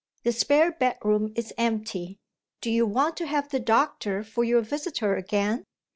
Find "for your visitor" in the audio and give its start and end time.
4.23-5.15